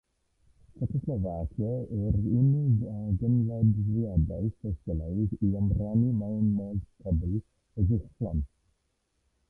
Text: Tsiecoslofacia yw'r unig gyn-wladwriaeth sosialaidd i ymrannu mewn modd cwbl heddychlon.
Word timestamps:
Tsiecoslofacia 0.75 1.73
yw'r 1.97 2.15
unig 2.37 2.79
gyn-wladwriaeth 3.19 4.57
sosialaidd 4.67 5.37
i 5.49 5.53
ymrannu 5.61 6.11
mewn 6.23 6.45
modd 6.59 6.83
cwbl 7.05 7.39
heddychlon. 7.77 8.43